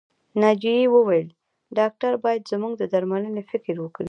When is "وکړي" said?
3.79-3.99